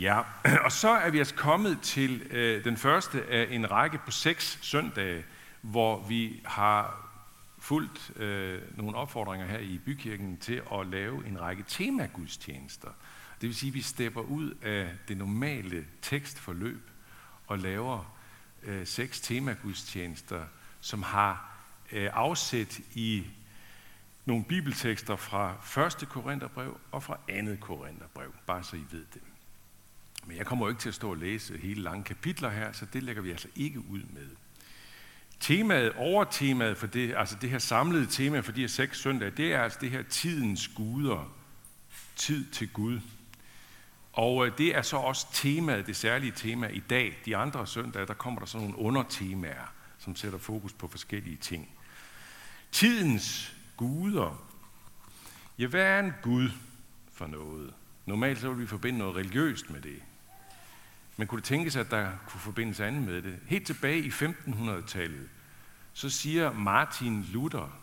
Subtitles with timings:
[0.00, 0.22] Ja,
[0.64, 4.58] og så er vi altså kommet til øh, den første af en række på seks
[4.62, 5.24] søndage,
[5.60, 7.08] hvor vi har
[7.58, 12.88] fulgt øh, nogle opfordringer her i bykirken til at lave en række temagudstjenester.
[13.40, 16.90] Det vil sige, at vi stepper ud af det normale tekstforløb
[17.46, 18.16] og laver
[18.62, 20.44] øh, seks temagudstjenester,
[20.80, 21.58] som har
[21.92, 23.26] øh, afsæt i
[24.24, 25.54] nogle bibeltekster fra
[26.02, 26.08] 1.
[26.08, 27.56] Korintherbrev og fra 2.
[27.60, 29.22] Korintherbrev, bare så I ved det.
[30.28, 32.86] Men jeg kommer jo ikke til at stå og læse hele lange kapitler her, så
[32.92, 34.28] det lægger vi altså ikke ud med.
[35.40, 39.52] Temaet, overtemaet for det, altså det her samlede tema for de her seks søndage, det
[39.52, 41.32] er altså det her tidens guder.
[42.16, 43.00] Tid til Gud.
[44.12, 47.18] Og øh, det er så også temaet, det særlige tema i dag.
[47.24, 51.68] De andre søndage, der kommer der sådan nogle undertemaer, som sætter fokus på forskellige ting.
[52.72, 54.48] Tidens guder.
[55.58, 56.50] Ja, hvad er en Gud
[57.12, 57.74] for noget?
[58.06, 60.02] Normalt så vil vi forbinde noget religiøst med det.
[61.18, 63.38] Men kunne det tænkes, at der kunne forbindes andet med det?
[63.46, 65.28] Helt tilbage i 1500-tallet,
[65.92, 67.80] så siger Martin Luther,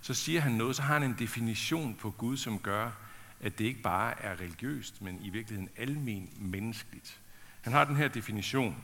[0.00, 2.90] så siger han noget, så har han en definition på Gud, som gør,
[3.40, 7.20] at det ikke bare er religiøst, men i virkeligheden almen menneskeligt.
[7.60, 8.76] Han har den her definition.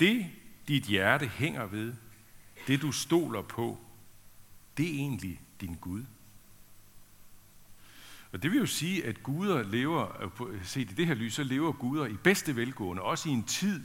[0.00, 0.26] Det,
[0.68, 1.94] dit hjerte hænger ved,
[2.66, 3.78] det du stoler på,
[4.76, 6.04] det er egentlig din Gud.
[8.32, 11.34] Og det vil jo sige, at guder lever, øh, øh, set i det her lys,
[11.34, 13.84] så lever guder i bedste velgående, også i en tid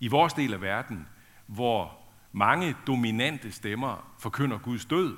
[0.00, 1.06] i vores del af verden,
[1.46, 1.98] hvor
[2.32, 5.16] mange dominante stemmer forkynder Guds død,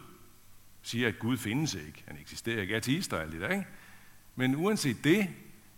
[0.83, 3.67] siger, at Gud findes ikke, han eksisterer ikke, ateister og lidt, ikke?
[4.37, 5.29] Men uanset det,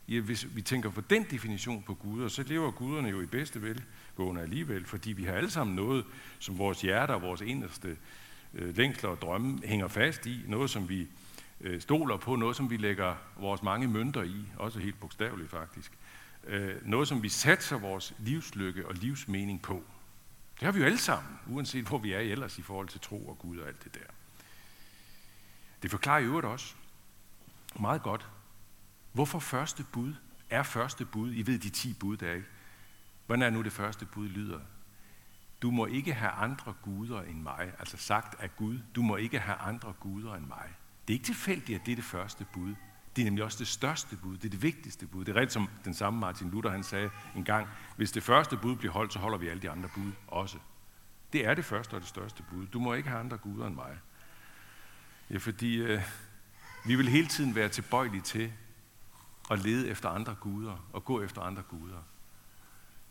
[0.08, 3.62] ja, hvis vi tænker på den definition på guder, så lever guderne jo i bedste
[3.62, 6.04] velgående alligevel, fordi vi har alle sammen noget,
[6.38, 7.96] som vores hjerter og vores inderste
[8.54, 11.06] øh, længsler og drømme hænger fast i, noget som vi
[11.60, 15.92] øh, stoler på, noget som vi lægger vores mange mønter i, også helt bogstaveligt faktisk.
[16.44, 19.84] Øh, noget som vi satser vores livslykke og livsmening på.
[20.54, 23.28] Det har vi jo alle sammen, uanset hvor vi er ellers i forhold til tro
[23.28, 24.14] og Gud og alt det der.
[25.82, 26.74] Det forklarer i øvrigt også
[27.80, 28.28] meget godt,
[29.12, 30.14] hvorfor første bud
[30.50, 31.32] er første bud.
[31.34, 32.48] I ved de ti bud, der er ikke.
[33.26, 34.60] Hvordan er nu det første bud lyder?
[35.62, 37.72] Du må ikke have andre guder end mig.
[37.78, 40.74] Altså sagt af Gud, du må ikke have andre guder end mig.
[41.08, 42.74] Det er ikke tilfældigt, at det er det første bud.
[43.16, 45.24] Det er nemlig også det største bud, det er det vigtigste bud.
[45.24, 48.56] Det er rigtigt, som den samme Martin Luther han sagde en gang, hvis det første
[48.56, 50.58] bud bliver holdt, så holder vi alle de andre bud også.
[51.32, 52.66] Det er det første og det største bud.
[52.66, 53.98] Du må ikke have andre guder end mig.
[55.30, 56.02] Ja, fordi øh,
[56.86, 58.52] vi vil hele tiden være tilbøjelige til
[59.50, 62.02] at lede efter andre guder og gå efter andre guder.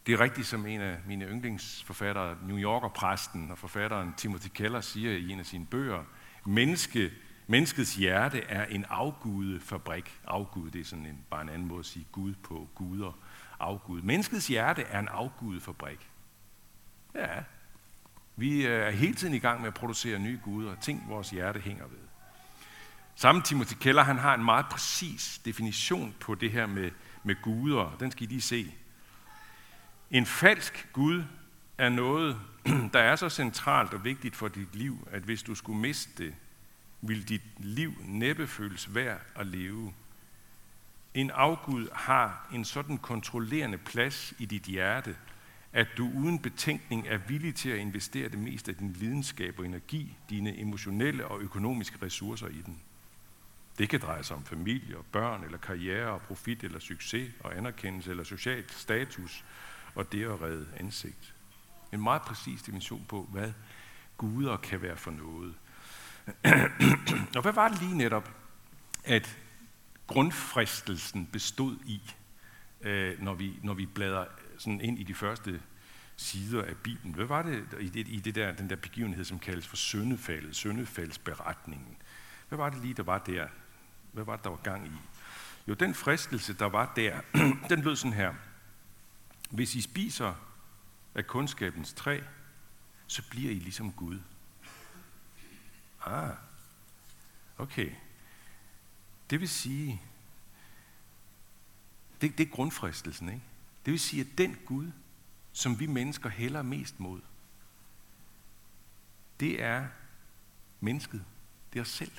[0.06, 5.12] Det er rigtigt, som en af mine yndlingsforfattere, New Yorker-præsten og forfatteren Timothy Keller siger
[5.12, 6.03] i en af sine bøger,
[6.46, 7.12] menneske
[7.47, 10.19] Menneskets hjerte er en afgudefabrik.
[10.25, 13.12] Afgud, det er sådan en, bare en anden måde at sige Gud på, guder,
[13.59, 14.02] afgud.
[14.02, 16.09] Menneskets hjerte er en afgudefabrik.
[17.16, 17.44] Ja,
[18.36, 21.59] vi øh, er hele tiden i gang med at producere nye guder, ting vores hjerte
[21.59, 21.97] hænger ved.
[23.16, 26.91] Samme Timothy Keller, han har en meget præcis definition på det her med,
[27.24, 27.96] med guder.
[28.00, 28.74] Den skal I lige se.
[30.12, 31.24] En falsk Gud
[31.78, 32.40] er noget,
[32.94, 36.34] der er så centralt og vigtigt for dit liv, at hvis du skulle miste det,
[37.07, 39.94] vil dit liv næppe føles værd at leve.
[41.13, 45.16] En afgud har en sådan kontrollerende plads i dit hjerte,
[45.73, 49.66] at du uden betænkning er villig til at investere det meste af din lidenskab og
[49.66, 52.79] energi, dine emotionelle og økonomiske ressourcer i den.
[53.78, 57.57] Det kan dreje sig om familie og børn, eller karriere og profit, eller succes og
[57.57, 59.44] anerkendelse, eller social status,
[59.95, 61.34] og det at redde ansigt.
[61.94, 63.51] En meget præcis dimension på, hvad
[64.18, 65.56] guder kan være for noget
[67.35, 68.31] og hvad var det lige netop,
[69.03, 69.38] at
[70.07, 72.01] grundfristelsen bestod i,
[72.81, 74.25] øh, når, vi, når vi bladrer
[74.57, 75.61] sådan ind i de første
[76.15, 77.15] sider af Bibelen?
[77.15, 80.55] Hvad var det i, det, i det der, den der begivenhed, som kaldes for syndefaldet,
[80.55, 81.97] syndefaldsberetningen?
[82.49, 83.47] Hvad var det lige, der var der?
[84.11, 84.91] Hvad var det, der var gang i?
[85.67, 87.21] Jo, den fristelse, der var der,
[87.69, 88.33] den lød sådan her.
[89.50, 90.33] Hvis I spiser
[91.15, 92.19] af kundskabens træ,
[93.07, 94.19] så bliver I ligesom Gud.
[96.07, 96.36] Ah,
[97.57, 97.92] okay.
[99.30, 100.01] Det vil sige,
[102.21, 103.42] det, det er grundfristelsen, ikke?
[103.86, 104.92] Det vil sige, at den Gud,
[105.54, 107.21] som vi mennesker hælder mest mod,
[109.39, 109.88] det er
[110.80, 111.25] mennesket.
[111.74, 112.12] Det er os selv.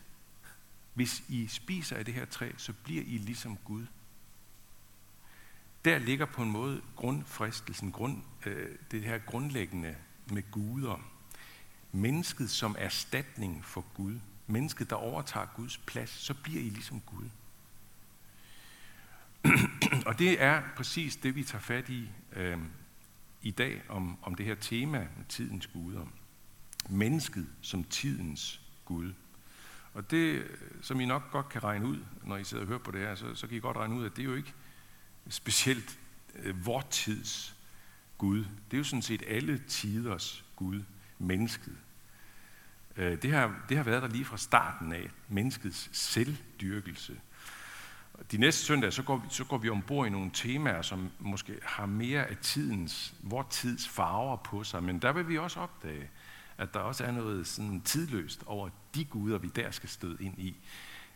[0.94, 3.86] Hvis I spiser af det her træ, så bliver I ligesom Gud.
[5.84, 9.96] Der ligger på en måde grundfristelsen, grund, øh, det her grundlæggende
[10.26, 11.17] med guder.
[11.92, 14.20] Mennesket som erstatning for Gud.
[14.46, 17.28] Mennesket, der overtager Guds plads, så bliver I ligesom Gud.
[20.06, 22.58] Og det er præcis det, vi tager fat i øh,
[23.42, 26.06] i dag om, om det her tema med tidens guder.
[26.88, 29.12] Mennesket som tidens Gud.
[29.94, 32.78] Og det, øh, som I nok godt kan regne ud, når I sidder og hører
[32.78, 34.54] på det her, så, så kan I godt regne ud, at det er jo ikke
[35.28, 35.98] specielt
[36.34, 37.56] øh, vor tids
[38.18, 38.38] Gud.
[38.38, 40.82] Det er jo sådan set alle tiders Gud,
[41.18, 41.76] mennesket.
[42.96, 47.20] Øh, det, har, det har været der lige fra starten af, menneskets selvdyrkelse.
[48.32, 51.58] De næste søndage, så går, vi, så går vi ombord i nogle temaer, som måske
[51.62, 56.10] har mere af tidens, vor tids farver på sig, men der vil vi også opdage,
[56.58, 60.38] at der også er noget sådan tidløst over de guder, vi der skal støde ind
[60.38, 60.56] i.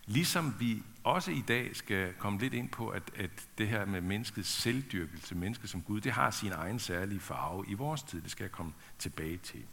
[0.07, 4.01] Ligesom vi også i dag skal komme lidt ind på, at, at det her med
[4.01, 8.23] menneskets selvdyrkelse, mennesket som Gud, det har sin egen særlige farve i vores tid.
[8.23, 9.65] Det skal jeg komme tilbage til.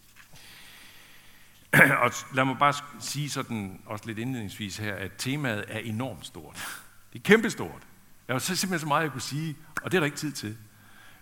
[2.04, 6.82] Og lad mig bare sige sådan, også lidt indledningsvis her, at temaet er enormt stort.
[7.14, 7.82] Det er kæmpestort.
[8.28, 10.32] Jeg har så simpelthen så meget, jeg kunne sige, og det er der ikke tid
[10.32, 10.58] til.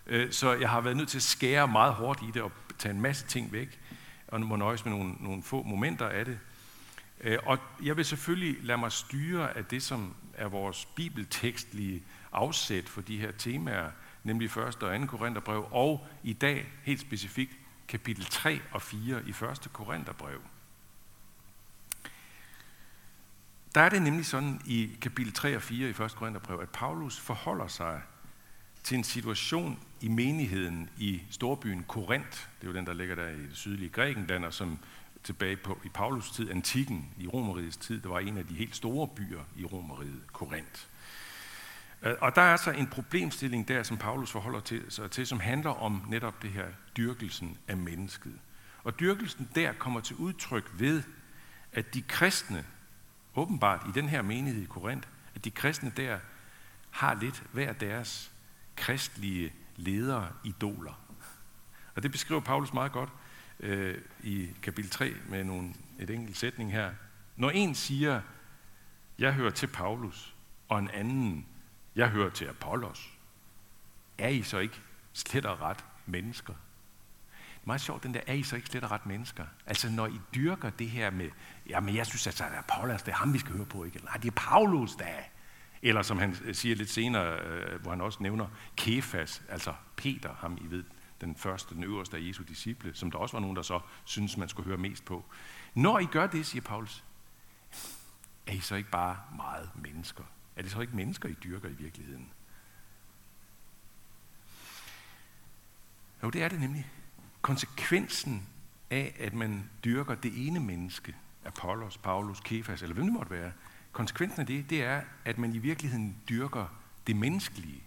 [0.06, 2.94] Øh, så jeg har været nødt til at skære meget hårdt i det og tage
[2.94, 3.80] en masse ting væk,
[4.28, 6.38] og nu må nøjes med nogle, nogle få momenter af det.
[7.20, 12.02] Øh, og jeg vil selvfølgelig lade mig styre af det, som er vores bibeltekstlige
[12.32, 13.90] afsæt for de her temaer,
[14.24, 14.56] nemlig 1.
[14.56, 15.06] og 2.
[15.06, 17.52] Korintherbrev, og i dag helt specifikt
[17.88, 19.68] kapitel 3 og 4 i 1.
[19.72, 20.40] Korintherbrev.
[23.74, 25.96] Der er det nemlig sådan i kapitel 3 og 4 i 1.
[25.96, 28.02] Korintherbrev, at Paulus forholder sig
[28.82, 32.46] til en situation i menigheden i storbyen Korinth.
[32.60, 34.78] Det er jo den, der ligger der i det sydlige Grækenland, og som
[35.24, 38.76] tilbage på, i Paulus tid, antikken, i Romerigets tid, der var en af de helt
[38.76, 40.86] store byer i Romeriet, Korinth.
[42.02, 45.40] Øh, og der er så en problemstilling der, som Paulus forholder til, sig til, som
[45.40, 46.66] handler om netop det her
[46.96, 48.38] dyrkelsen af mennesket.
[48.84, 51.02] Og dyrkelsen der kommer til udtryk ved,
[51.72, 52.64] at de kristne,
[53.34, 56.18] åbenbart i den her menighed i Korinth, at de kristne der
[56.90, 58.32] har lidt hver deres
[58.76, 61.00] kristlige ledere, idoler.
[61.94, 63.10] Og det beskriver Paulus meget godt
[63.60, 66.90] øh, i kapitel 3 med nogle, et enkelt sætning her.
[67.36, 68.20] Når en siger,
[69.18, 70.34] jeg hører til Paulus,
[70.68, 71.46] og en anden,
[71.98, 73.12] jeg hører til Apollos,
[74.18, 74.80] er I så ikke
[75.12, 76.52] slet og ret mennesker?
[76.52, 79.44] Det er meget sjovt, den der, er I så ikke slet og ret mennesker?
[79.66, 81.30] Altså når I dyrker det her med,
[81.68, 84.04] jamen jeg synes altså, at Apollos, det er ham, vi skal høre på, ikke?
[84.04, 85.22] Nej, det er Paulus, der er.
[85.82, 88.46] Eller som han siger lidt senere, øh, hvor han også nævner
[88.76, 90.84] Kefas, altså Peter, ham I ved,
[91.20, 94.36] den første, den øverste af Jesu disciple, som der også var nogen, der så synes
[94.36, 95.24] man skulle høre mest på.
[95.74, 97.04] Når I gør det, siger Paulus,
[98.46, 100.24] er I så ikke bare meget mennesker?
[100.58, 102.30] Er det så ikke mennesker, I dyrker i virkeligheden?
[106.22, 106.90] Jo, det er det nemlig.
[107.42, 108.48] Konsekvensen
[108.90, 113.52] af, at man dyrker det ene menneske, Apollos, Paulus, Kefas, eller hvem det måtte være,
[113.92, 116.66] konsekvensen af det, det er, at man i virkeligheden dyrker
[117.06, 117.82] det menneskelige.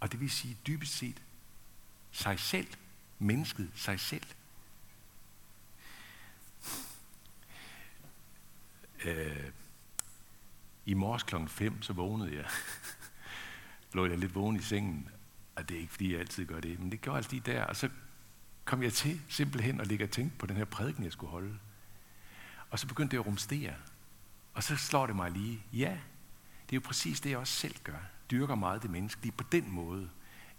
[0.00, 1.22] Og det vil sige dybest set
[2.12, 2.68] sig selv.
[3.18, 4.26] Mennesket sig selv.
[9.04, 9.50] Øh,
[10.86, 12.44] i morges klokken 5, så vågnede jeg.
[13.94, 15.08] Lå jeg lidt vågen i sengen.
[15.56, 17.64] Og det er ikke, fordi jeg altid gør det, men det gjorde jeg altid der.
[17.64, 17.88] Og så
[18.64, 21.58] kom jeg til simpelthen at ligge og tænke på den her prædiken, jeg skulle holde.
[22.70, 23.74] Og så begyndte det at rumstere.
[24.54, 25.98] Og så slår det mig lige, ja,
[26.66, 27.98] det er jo præcis det, jeg også selv gør.
[28.30, 30.10] Dyrker meget det menneskelige på den måde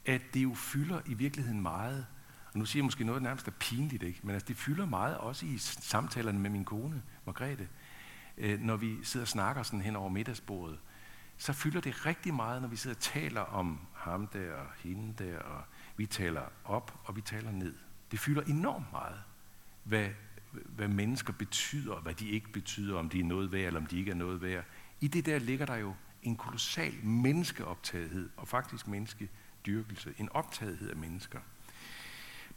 [0.05, 2.05] at det jo fylder i virkeligheden meget.
[2.53, 4.19] Og nu siger jeg måske noget nærmest er pinligt, ikke?
[4.23, 7.67] men altså, det fylder meget også i samtalerne med min kone, Margrethe.
[8.37, 10.79] Øh, når vi sidder og snakker sådan hen over middagsbordet,
[11.37, 15.23] så fylder det rigtig meget, når vi sidder og taler om ham der og hende
[15.23, 15.63] der, og
[15.97, 17.75] vi taler op og vi taler ned.
[18.11, 19.19] Det fylder enormt meget,
[19.83, 20.09] hvad,
[20.51, 23.99] hvad mennesker betyder, hvad de ikke betyder, om de er noget værd, eller om de
[23.99, 24.63] ikke er noget værd.
[25.01, 30.95] I det der ligger der jo en kolossal menneskeoptagethed, og faktisk menneskedyrkelse, en optagethed af
[30.95, 31.39] mennesker.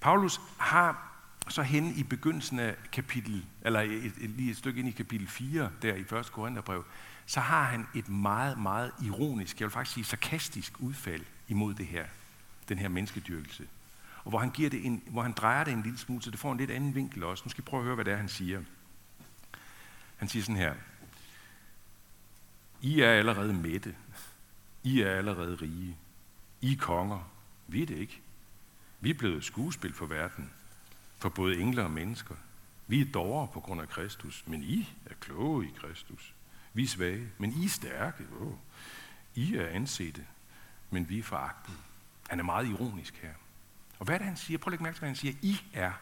[0.01, 1.16] Paulus har
[1.49, 5.29] så hen i begyndelsen af kapitel, eller et, et, lige et stykke ind i kapitel
[5.29, 6.33] 4, der i 1.
[6.33, 6.85] Korintherbrev,
[7.27, 11.87] så har han et meget, meget ironisk, jeg vil faktisk sige sarkastisk udfald imod det
[11.87, 12.05] her,
[12.69, 13.69] den her menneskedyrkelse.
[14.25, 16.39] Og hvor han, giver det en, hvor han drejer det en lille smule, så det
[16.39, 17.43] får en lidt anden vinkel også.
[17.45, 18.63] Nu skal I prøve at høre, hvad det er, han siger.
[20.17, 20.75] Han siger sådan her.
[22.81, 23.95] I er allerede mætte.
[24.83, 25.97] I er allerede rige.
[26.61, 27.31] I er konger.
[27.67, 28.21] Vi er det ikke.
[29.01, 30.51] Vi er blevet skuespil for verden,
[31.19, 32.35] for både engle og mennesker.
[32.87, 36.35] Vi er dårre på grund af Kristus, men I er kloge i Kristus.
[36.73, 38.25] Vi er svage, men I er stærke.
[38.41, 38.53] Oh.
[39.35, 40.27] I er ansete,
[40.91, 41.75] men vi er foragtet.
[42.29, 43.33] Han er meget ironisk her.
[43.99, 44.59] Og hvad er det, han siger?
[44.59, 45.35] Prøv at lægge mærke til, hvad han siger.
[45.43, 45.93] I er.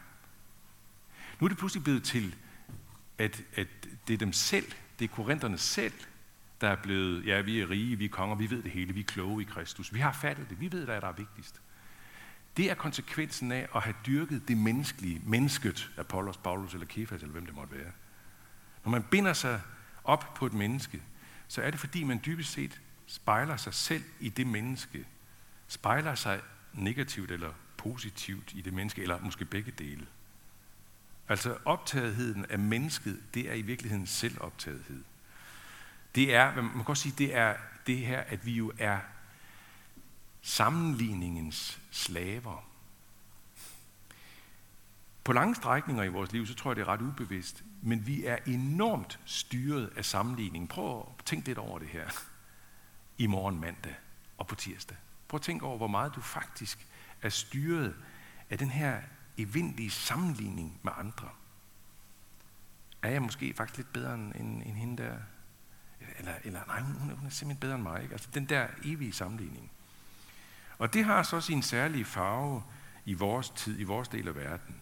[1.39, 2.35] Nu er det pludselig blevet til,
[3.17, 3.67] at, at
[4.07, 5.93] det er dem selv, det er korinterne selv,
[6.61, 8.99] der er blevet, ja, vi er rige, vi er konger, vi ved det hele, vi
[8.99, 9.93] er kloge i Kristus.
[9.93, 11.61] Vi har fattet det, vi ved, hvad der er vigtigst.
[12.57, 17.33] Det er konsekvensen af at have dyrket det menneskelige, mennesket, Apollos, Paulus eller Kefas, eller
[17.33, 17.91] hvem det måtte være.
[18.83, 19.61] Når man binder sig
[20.03, 21.01] op på et menneske,
[21.47, 25.05] så er det fordi, man dybest set spejler sig selv i det menneske,
[25.67, 26.41] spejler sig
[26.73, 30.07] negativt eller positivt i det menneske, eller måske begge dele.
[31.29, 35.03] Altså optagetheden af mennesket, det er i virkeligheden selvoptagethed.
[36.15, 37.55] Det er, man kan godt sige, det er
[37.87, 38.99] det her, at vi jo er
[40.45, 42.65] sammenligningens slaver.
[45.23, 48.25] På lange strækninger i vores liv, så tror jeg, det er ret ubevidst, men vi
[48.25, 50.69] er enormt styret af sammenligning.
[50.69, 52.09] Prøv at tænke lidt over det her
[53.17, 53.95] i morgen mandag
[54.37, 54.97] og på tirsdag.
[55.27, 56.87] Prøv at tænke over, hvor meget du faktisk
[57.21, 57.95] er styret
[58.49, 59.01] af den her
[59.37, 61.29] evindelige sammenligning med andre.
[63.01, 65.17] Er jeg måske faktisk lidt bedre end, end, hende der?
[66.17, 68.01] Eller, eller nej, hun, hun er simpelthen bedre end mig.
[68.01, 68.13] Ikke?
[68.13, 69.71] Altså den der evige sammenligning.
[70.77, 72.63] Og det har så sin særlige farve
[73.05, 74.75] i vores tid, i vores del af verden.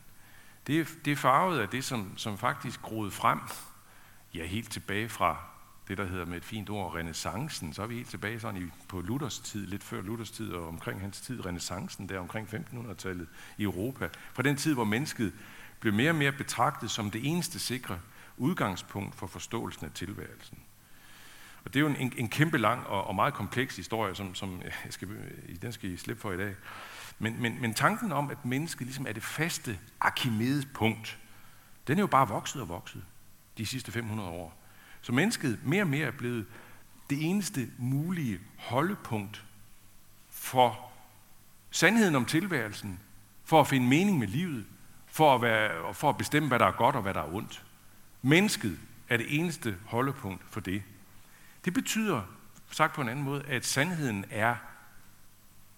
[0.68, 3.40] Det det er farvet af det, som, som faktisk groede frem,
[4.34, 5.38] ja, helt tilbage fra
[5.88, 7.74] det, der hedder med et fint ord, renaissancen.
[7.74, 10.68] Så er vi helt tilbage sådan i, på Luthers tid, lidt før Luthers tid, og
[10.68, 14.10] omkring hans tid, renaissancen, der omkring 1500-tallet i Europa.
[14.34, 15.34] Fra den tid, hvor mennesket
[15.80, 18.00] blev mere og mere betragtet som det eneste sikre
[18.38, 20.63] udgangspunkt for forståelsen af tilværelsen.
[21.66, 24.62] Og det er jo en, en kæmpe lang og, og meget kompleks historie, som, som
[24.64, 25.08] jeg skal,
[25.62, 26.56] den skal I slippe for i dag.
[27.20, 31.20] Men, men, men tanken om, at mennesket ligesom er det faste Archimedes punkt,
[31.88, 33.04] den er jo bare vokset og vokset
[33.58, 34.64] de sidste 500 år.
[35.02, 36.46] Så mennesket mere og mere er blevet
[37.10, 39.46] det eneste mulige holdepunkt
[40.30, 40.92] for
[41.72, 43.00] sandheden om tilværelsen,
[43.46, 44.66] for at finde mening med livet,
[45.06, 47.66] for at, være, for at bestemme, hvad der er godt og hvad der er ondt.
[48.22, 48.80] Mennesket
[49.10, 50.84] er det eneste holdepunkt for det.
[51.66, 52.22] Det betyder,
[52.72, 54.56] sagt på en anden måde, at sandheden er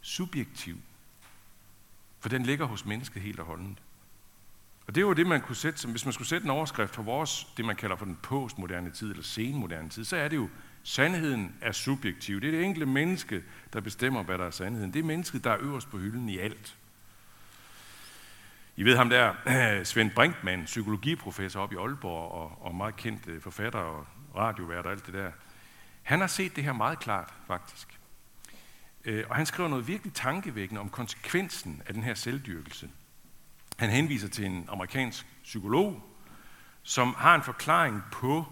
[0.01, 0.77] subjektiv.
[2.20, 3.77] For den ligger hos mennesket helt og holdent.
[4.88, 6.96] Og det er jo det, man kunne sætte, som, hvis man skulle sætte en overskrift
[6.96, 10.36] for vores, det man kalder for den postmoderne tid, eller senmoderne tid, så er det
[10.36, 10.50] jo,
[10.84, 12.42] sandheden er subjektiv.
[12.42, 14.94] Det er det enkelte menneske, der bestemmer, hvad der er sandheden.
[14.94, 16.77] Det er mennesket, der er øverst på hylden i alt.
[18.75, 19.34] I ved ham der,
[19.84, 24.92] Svend Brinkmann, psykologiprofessor op i Aalborg, og, og meget kendt øh, forfatter og radiovært og
[24.92, 25.32] alt det der.
[26.06, 28.00] Han har set det her meget klart, faktisk.
[29.06, 32.90] Øh, og han skriver noget virkelig tankevækkende om konsekvensen af den her selvdyrkelse.
[33.78, 36.04] Han henviser til en amerikansk psykolog,
[36.84, 38.46] som har en forklaring på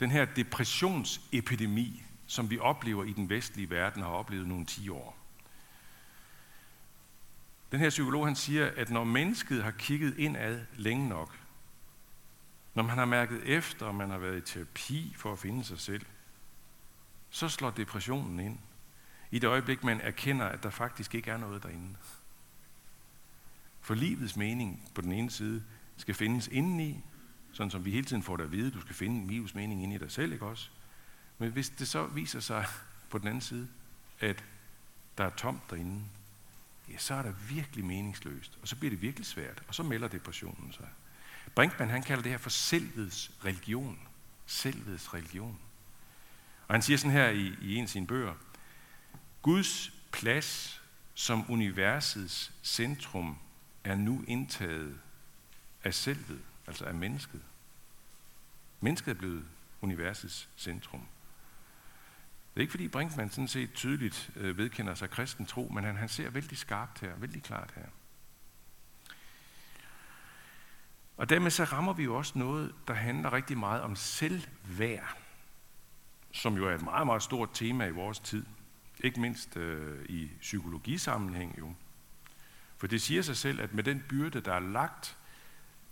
[0.00, 4.88] den her depressionsepidemi, som vi oplever i den vestlige verden og har oplevet nogle 10
[4.88, 5.16] år.
[7.72, 11.38] Den her psykolog han siger, at når mennesket har kigget indad længe nok,
[12.74, 15.80] når man har mærket efter, og man har været i terapi for at finde sig
[15.80, 16.06] selv,
[17.36, 18.58] så slår depressionen ind.
[19.30, 21.96] I det øjeblik, man erkender, at der faktisk ikke er noget derinde.
[23.80, 25.64] For livets mening på den ene side
[25.96, 27.04] skal findes indeni,
[27.52, 29.94] sådan som vi hele tiden får det at vide, du skal finde livets mening inde
[29.94, 30.68] i dig selv, ikke også?
[31.38, 32.66] Men hvis det så viser sig
[33.10, 33.68] på den anden side,
[34.20, 34.44] at
[35.18, 36.02] der er tomt derinde,
[36.90, 40.08] ja, så er der virkelig meningsløst, og så bliver det virkelig svært, og så melder
[40.08, 40.88] depressionen sig.
[41.54, 43.98] Brinkmann, han kalder det her for selvets religion.
[44.46, 45.58] Selvets religion.
[46.68, 48.34] Og han siger sådan her i, i en af sine bøger,
[49.42, 50.82] Guds plads
[51.14, 53.38] som universets centrum
[53.84, 55.00] er nu indtaget
[55.84, 57.42] af selvet, altså af mennesket.
[58.80, 59.44] Mennesket er blevet
[59.80, 61.00] universets centrum.
[62.54, 65.96] Det er ikke fordi Brinkmann sådan set tydeligt øh, vedkender sig kristen tro, men han,
[65.96, 67.86] han ser vældig skarpt her, vældig klart her.
[71.16, 75.25] Og dermed så rammer vi jo også noget, der handler rigtig meget om selvværd
[76.36, 78.44] som jo er et meget, meget stort tema i vores tid.
[79.04, 81.74] Ikke mindst øh, i psykologisammenhæng jo.
[82.76, 85.16] For det siger sig selv, at med den byrde, der er lagt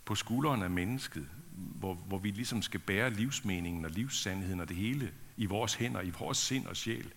[0.05, 4.77] på skuldrene af mennesket, hvor, hvor vi ligesom skal bære livsmeningen og livssandheden og det
[4.77, 7.13] hele i vores hænder, i vores sind og sjæl,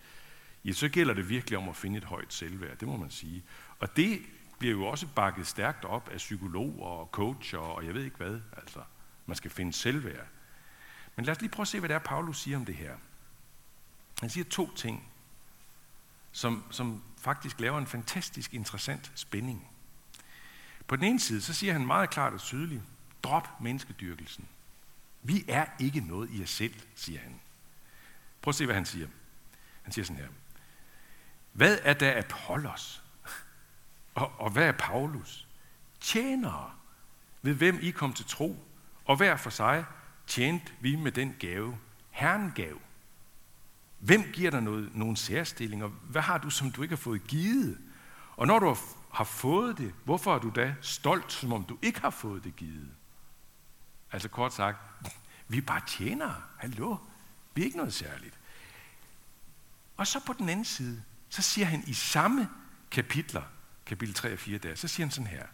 [0.66, 3.44] ja, så gælder det virkelig om at finde et højt selvværd, det må man sige.
[3.80, 4.22] Og det
[4.60, 8.40] bliver jo også bakket stærkt op af psykologer og coacher og jeg ved ikke hvad.
[8.58, 8.80] Altså,
[9.26, 10.28] man skal finde selvværd.
[11.16, 12.96] Men lad os lige prøve at se, hvad det er, Paulus siger om det her.
[14.20, 15.10] Han siger to ting,
[16.32, 19.68] som, som faktisk laver en fantastisk interessant spænding.
[20.88, 22.82] På den ene side, så siger han meget klart og tydeligt,
[23.24, 24.48] drop menneskedyrkelsen.
[25.24, 27.40] Vi er ikke noget i os selv, siger han.
[28.42, 29.08] Prøv at se, hvad han siger.
[29.84, 30.30] Han siger sådan her.
[31.54, 33.04] Hvad er der Apollos?
[34.16, 35.48] Og, og hvad er Paulus?
[36.00, 36.72] Tjenere,
[37.42, 38.64] ved hvem I kom til tro,
[39.06, 39.86] og hver for sig
[40.28, 41.78] tjente vi med den gave,
[42.12, 42.78] Herren gav.
[44.00, 45.88] Hvem giver dig noget, nogle særstillinger?
[45.88, 47.78] Hvad har du, som du ikke har fået givet?
[48.36, 48.78] Og når du
[49.14, 52.56] har fået det, hvorfor er du da stolt, som om du ikke har fået det
[52.56, 52.92] givet?
[54.12, 54.78] Altså kort sagt,
[55.48, 56.42] vi er bare tjenere.
[56.58, 56.98] Hallo?
[57.54, 58.40] Vi er ikke noget særligt.
[59.98, 62.50] Og så på den anden side, så siger han i samme
[62.92, 63.44] kapitler,
[63.86, 65.46] kapitel 3 og 4 der, så siger han sådan her.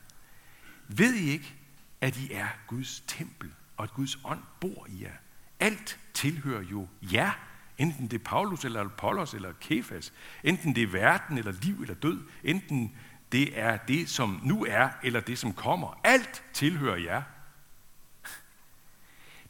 [0.88, 1.56] Ved I ikke,
[2.02, 5.14] at I er Guds tempel, og at Guds ånd bor i jer?
[5.60, 7.32] Alt tilhører jo jer,
[7.78, 10.14] enten det er Paulus eller Apollos eller Kefas,
[10.44, 12.96] enten det er verden eller liv eller død, enten
[13.32, 16.00] det er det, som nu er, eller det, som kommer.
[16.04, 17.24] Alt tilhører jer.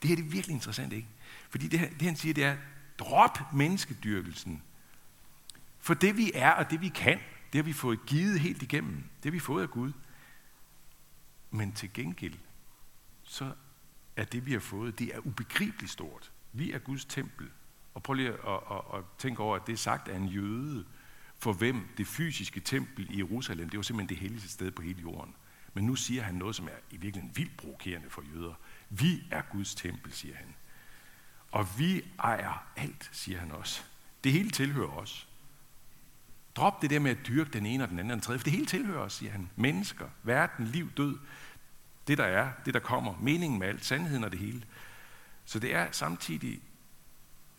[0.01, 1.07] Det her det er virkelig interessant, ikke?
[1.49, 2.57] Fordi det, her, det han siger, det er,
[2.99, 4.63] drop menneskedyrkelsen.
[5.79, 7.19] For det vi er og det vi kan,
[7.53, 8.95] det har vi fået givet helt igennem.
[8.95, 9.91] Det har vi fået af Gud.
[11.51, 12.37] Men til gengæld,
[13.23, 13.53] så
[14.15, 16.31] er det vi har fået, det er ubegribeligt stort.
[16.53, 17.49] Vi er Guds tempel.
[17.93, 20.27] Og prøv lige at, at, at, at tænke over, at det er sagt af en
[20.27, 20.85] jøde,
[21.39, 25.01] for hvem det fysiske tempel i Jerusalem, det var simpelthen det helligste sted på hele
[25.01, 25.35] jorden.
[25.73, 28.53] Men nu siger han noget, som er i virkeligheden vildt provokerende for jøder.
[28.89, 30.55] Vi er Guds tempel, siger han.
[31.51, 33.83] Og vi ejer alt, siger han også.
[34.23, 35.27] Det hele tilhører os.
[36.55, 38.43] Drop det der med at dyrke den ene og den anden og den tredje, for
[38.43, 39.49] det hele tilhører os, siger han.
[39.55, 41.17] Mennesker, verden, liv, død.
[42.07, 44.63] Det der er, det der kommer, meningen med alt, sandheden og det hele.
[45.45, 46.61] Så det er samtidig,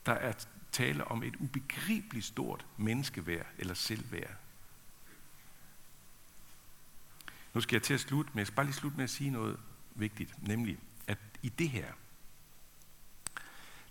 [0.07, 0.33] der er
[0.73, 4.37] tale om et ubegribeligt stort menneskeværd eller selvværd.
[7.55, 9.31] Nu skal jeg til at slutte med, jeg skal bare lige slutte med at sige
[9.31, 9.61] noget
[9.95, 11.93] vigtigt, nemlig at i det her,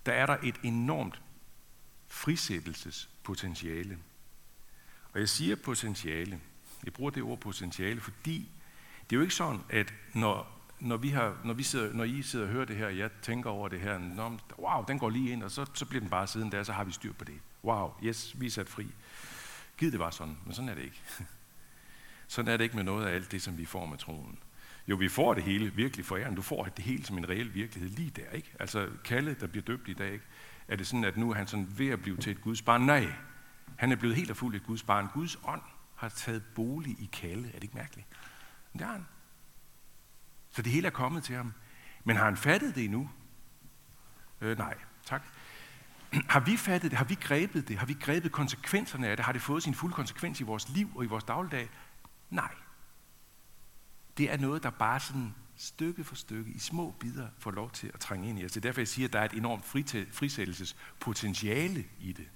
[0.06, 1.20] der er der et enormt
[2.06, 3.98] frisættelsespotentiale.
[5.12, 6.40] Og jeg siger potentiale.
[6.84, 8.48] Jeg bruger det ord potentiale, fordi
[9.10, 12.22] det er jo ikke sådan, at når, når, vi har, når, vi sidder, når I
[12.22, 15.10] sidder og hører det her, og jeg tænker over det her, Nå, wow, den går
[15.10, 17.24] lige ind, og så, så bliver den bare siden der, så har vi styr på
[17.24, 17.34] det.
[17.64, 18.86] Wow, yes, vi er sat fri.
[19.78, 21.02] Gid det var sådan, men sådan er det ikke.
[22.28, 24.38] Sådan er det ikke med noget af alt det, som vi får med troen.
[24.88, 26.34] Jo, vi får det hele virkelig for æren.
[26.34, 28.52] Du får det hele som en reel virkelighed lige der, ikke?
[28.60, 30.24] Altså, Kalle, der bliver døbt i dag, ikke?
[30.68, 32.80] Er det sådan, at nu er han sådan ved at blive til et Guds barn?
[32.80, 33.12] Nej,
[33.76, 35.08] han er blevet helt og fuldt et Guds barn.
[35.14, 35.62] Guds ånd
[35.94, 37.48] har taget bolig i Kalle.
[37.48, 38.06] Er det ikke mærkeligt?
[38.72, 39.06] Det har han.
[40.54, 41.52] Så det hele er kommet til ham.
[42.04, 43.10] Men har han fattet det endnu?
[44.40, 44.74] Øh, nej,
[45.06, 45.22] tak.
[46.34, 46.98] Har vi fattet det?
[46.98, 47.78] Har vi grebet det?
[47.78, 49.24] Har vi grebet konsekvenserne af det?
[49.24, 51.70] Har det fået sin fulde konsekvens i vores liv og i vores dagligdag?
[52.30, 52.54] Nej.
[54.18, 57.90] Det er noget, der bare sådan stykke for stykke, i små bidder, får lov til
[57.94, 58.52] at trænge ind i os.
[58.52, 59.64] Det er derfor, jeg siger, at der er et enormt
[60.12, 62.28] frisættelsespotentiale i det.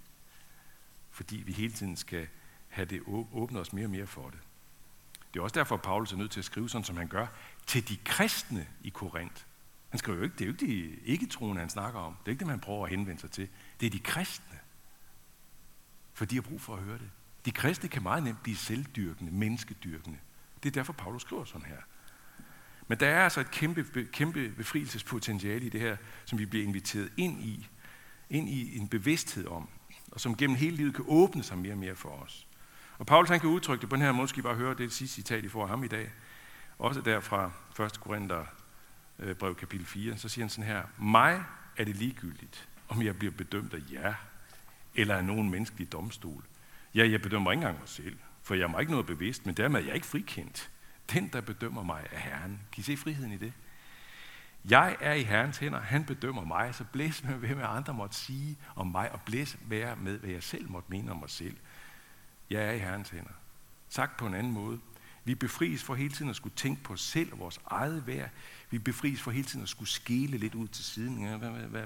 [1.10, 2.28] Fordi vi hele tiden skal
[2.68, 4.38] have det åbnet os mere og mere for det.
[5.34, 7.26] Det er også derfor, at Paulus er nødt til at skrive sådan, som han gør,
[7.66, 9.42] til de kristne i Korinth.
[9.88, 12.16] Han skriver jo ikke, det er jo ikke de ikke-troende, han snakker om.
[12.20, 13.48] Det er ikke det, man prøver at henvende sig til.
[13.80, 14.58] Det er de kristne.
[16.12, 17.10] For de har brug for at høre det.
[17.44, 20.18] De kristne kan meget nemt blive selvdyrkende, menneskedyrkende.
[20.62, 21.76] Det er derfor, Paulus skriver sådan her.
[22.88, 27.12] Men der er altså et kæmpe, kæmpe befrielsespotentiale i det her, som vi bliver inviteret
[27.16, 27.68] ind i.
[28.30, 29.68] Ind i en bevidsthed om,
[30.12, 32.47] og som gennem hele livet kan åbne sig mere og mere for os.
[32.98, 34.78] Og Paulus han kan udtrykke det på den her måde, skal I bare høre, det
[34.78, 36.10] det sidste citat, I får af ham i dag.
[36.78, 37.50] Også der fra
[37.84, 38.00] 1.
[38.00, 38.44] Korinther
[39.18, 41.44] øh, brev kapitel 4, så siger han sådan her, mig
[41.76, 44.14] er det ligegyldigt, om jeg bliver bedømt af jer,
[44.94, 46.44] eller af nogen menneskelig domstol.
[46.94, 49.80] Ja, jeg bedømmer ikke engang mig selv, for jeg er ikke noget bevidst, men dermed
[49.80, 50.70] er jeg ikke frikendt.
[51.12, 52.60] Den, der bedømmer mig, er Herren.
[52.72, 53.52] Kan I se friheden i det?
[54.64, 58.58] Jeg er i Herrens hænder, han bedømmer mig, så blæs med, hvad andre måtte sige
[58.76, 61.56] om mig, og blæs være med, hvad jeg selv måtte mene om mig selv.
[62.50, 63.30] Jeg er i Herrens hænder.
[63.88, 64.80] Sagt på en anden måde,
[65.24, 68.30] vi befries for hele tiden at skulle tænke på os selv og vores eget værd.
[68.70, 71.24] Vi befries for hele tiden at skulle skele lidt ud til siden.
[71.24, 71.36] Ja,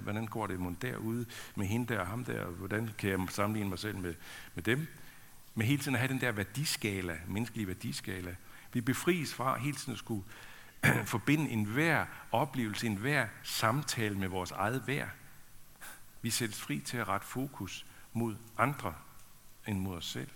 [0.00, 2.44] hvordan går det mon derude med hende der og ham der?
[2.44, 4.14] Hvordan kan jeg sammenligne mig selv med,
[4.54, 4.86] med dem?
[5.54, 8.36] Men hele tiden at have den der værdiskala, menneskelige værdiskala.
[8.72, 10.24] Vi befries fra hele tiden at skulle
[11.04, 15.08] forbinde enhver oplevelse, enhver samtale med vores eget værd.
[16.22, 18.94] Vi sættes fri til at rette fokus mod andre
[19.66, 20.28] end mod os selv.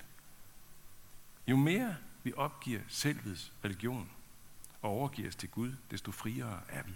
[1.47, 4.11] Jo mere vi opgiver selvets religion
[4.83, 6.93] og overgiver os til Gud, desto friere er vi.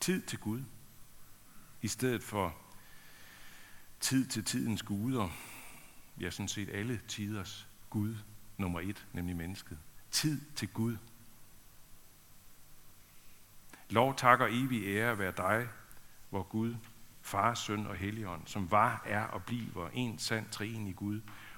[0.00, 0.62] Tid til Gud,
[1.82, 2.56] i stedet for
[4.00, 5.28] tid til tidens guder,
[6.20, 8.16] ja sådan set alle tiders Gud
[8.56, 9.78] nummer et, nemlig mennesket.
[10.10, 10.96] Tid til Gud.
[13.90, 15.68] Lov takker evig ære være dig,
[16.30, 16.76] hvor Gud,
[17.22, 21.20] Far, Søn og Helligånd, som var, er og bliver en sand træen i Gud,